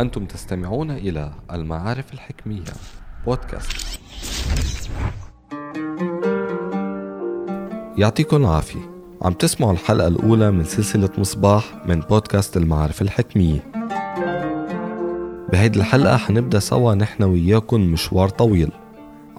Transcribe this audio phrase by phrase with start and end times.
[0.00, 2.72] أنتم تستمعون إلى المعارف الحكمية
[3.26, 4.00] بودكاست.
[7.96, 8.80] يعطيكم العافية.
[9.22, 13.60] عم تسمعوا الحلقة الأولى من سلسلة مصباح من بودكاست المعارف الحكمية.
[15.52, 18.70] بهيدي الحلقة حنبدأ سوا نحن وياكم مشوار طويل.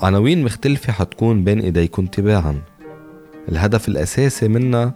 [0.01, 2.61] عناوين مختلفة حتكون بين إيديكم تباعا.
[3.49, 4.93] الهدف الأساسي منا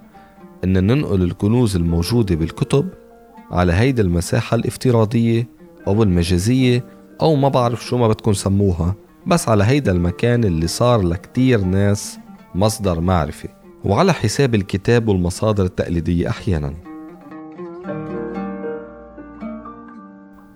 [0.63, 2.89] إن ننقل الكنوز الموجودة بالكتب
[3.51, 5.47] على هيدي المساحة الافتراضية
[5.87, 6.85] أو المجازية
[7.21, 8.95] أو ما بعرف شو ما بدكم سموها
[9.27, 12.19] بس على هيدا المكان اللي صار لكتير ناس
[12.55, 13.49] مصدر معرفة.
[13.83, 16.73] وعلى حساب الكتاب والمصادر التقليدية أحيانا.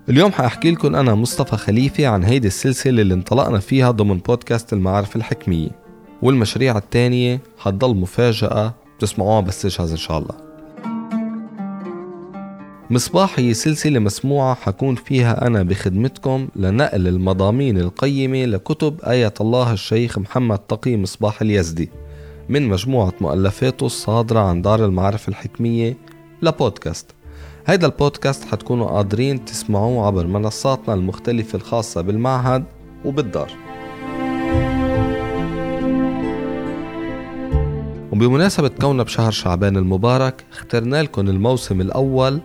[0.08, 5.16] اليوم حأحكي لكم أنا مصطفى خليفة عن هيدي السلسلة اللي انطلقنا فيها ضمن بودكاست المعارف
[5.16, 5.70] الحكمية.
[6.22, 10.47] والمشاريع التانية حتضل مفاجأة بتسمعوها بس إن شاء الله.
[12.90, 20.18] مصباح هي سلسلة مسموعة حكون فيها أنا بخدمتكم لنقل المضامين القيمة لكتب آية الله الشيخ
[20.18, 21.90] محمد تقي مصباح اليزدي
[22.48, 25.96] من مجموعة مؤلفاته الصادرة عن دار المعارف الحكمية
[26.42, 27.06] لبودكاست.
[27.66, 32.64] هيدا البودكاست حتكونوا قادرين تسمعوه عبر منصاتنا المختلفة الخاصة بالمعهد
[33.04, 33.50] وبالدار.
[38.12, 42.40] وبمناسبة كوننا بشهر شعبان المبارك اخترنا لكم الموسم الأول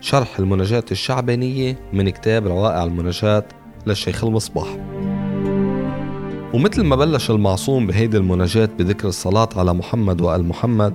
[0.00, 3.44] شرح المناجاة الشعبانية من كتاب روائع المناجاة
[3.86, 4.66] للشيخ المصباح.
[6.54, 10.94] ومثل ما بلش المعصوم بهيدي المناجاة بذكر الصلاة على محمد وآل محمد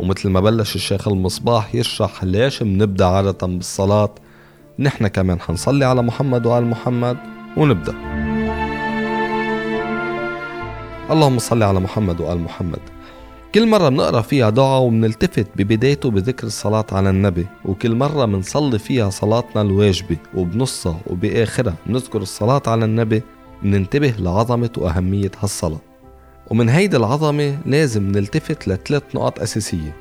[0.00, 4.14] ومثل ما بلش الشيخ المصباح يشرح ليش بنبدأ عادة بالصلاة
[4.78, 7.16] نحن كمان حنصلي على محمد وآل محمد
[7.56, 7.94] ونبدأ.
[11.10, 12.80] اللهم صل على محمد وآل محمد.
[13.54, 19.10] كل مرة بنقرأ فيها دعاء وبنلتفت ببدايته بذكر الصلاة على النبي وكل مرة بنصلي فيها
[19.10, 23.22] صلاتنا الواجبة وبنصها وبآخرها بنذكر الصلاة على النبي
[23.62, 25.78] بننتبه لعظمة وأهمية هالصلاة.
[26.50, 29.96] ومن هيدي العظمة لازم نلتفت لثلاث نقاط أساسية.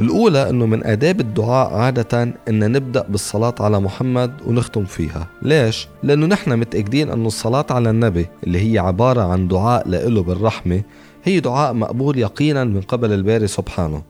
[0.00, 5.26] الأولى أنه من آداب الدعاء عادة أن نبدأ بالصلاة على محمد ونختم فيها.
[5.42, 10.82] ليش؟ لأنه نحن متأكدين أنه الصلاة على النبي اللي هي عبارة عن دعاء لإله بالرحمة
[11.24, 14.02] هي دعاء مقبول يقينا من قبل الباري سبحانه.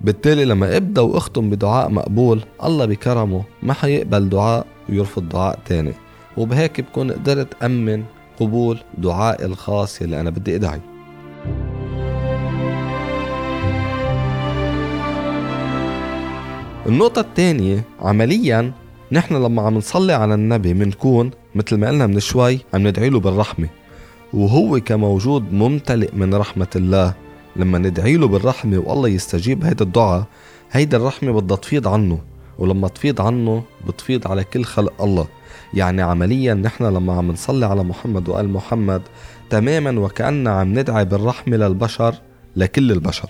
[0.00, 5.92] بالتالي لما ابدا واختم بدعاء مقبول الله بكرمه ما حيقبل دعاء ويرفض دعاء تاني.
[6.36, 8.04] وبهيك بكون قدرت أمن
[8.40, 10.80] قبول دعائي الخاص يلي أنا بدي أدعي.
[16.86, 18.72] النقطة الثانية عمليا
[19.12, 23.20] نحن لما عم نصلي على النبي منكون مثل ما قلنا من شوي عم ندعي له
[23.20, 23.68] بالرحمة.
[24.36, 27.14] وهو كموجود ممتلئ من رحمة الله.
[27.56, 30.24] لما ندعي له بالرحمة والله يستجيب هيدا الدعاء
[30.72, 32.18] هيدا الرحمة بدها تفيض عنه.
[32.58, 35.26] ولما تفيض عنه بتفيض على كل خلق الله.
[35.74, 39.02] يعني عمليا نحن لما عم نصلي على محمد وآل محمد
[39.50, 42.14] تماما وكأننا عم ندعي بالرحمة للبشر
[42.56, 43.28] لكل البشر.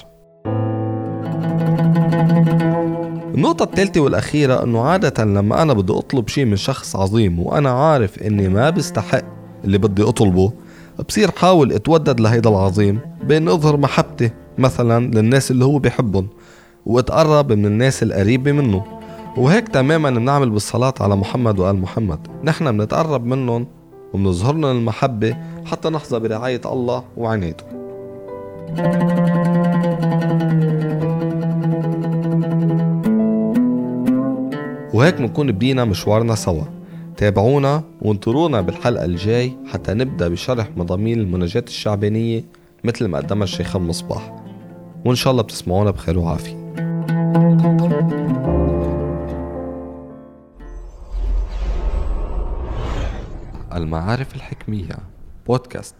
[3.35, 8.23] النقطة الثالثة والأخيرة أنه عادة لما أنا بدي أطلب شيء من شخص عظيم وأنا عارف
[8.23, 9.23] إني ما بستحق
[9.65, 10.53] اللي بدي أطلبه
[11.05, 16.29] بصير حاول اتودد لهيدا العظيم بين اظهر محبتي مثلا للناس اللي هو بيحبهم
[16.87, 18.85] واتقرب من الناس القريبة منه.
[19.37, 22.19] وهيك تماما بنعمل بالصلاة على محمد وآل محمد.
[22.45, 23.67] نحن بنتقرب منهم
[24.15, 27.65] وبنظهر لهم المحبة حتى نحظى برعاية الله وعنايته.
[34.95, 36.65] وهيك بنكون بدينا مشوارنا سوا.
[37.17, 42.45] تابعونا وانطرونا بالحلقة الجاي حتى نبدأ بشرح مضامين المناجاة الشعبانية
[42.85, 44.45] مثل ما قدمها الشيخ المصباح
[45.05, 46.67] وإن شاء الله بتسمعونا بخير وعافية.
[53.75, 54.99] المعارف الحكمية
[55.47, 55.95] بودكاست.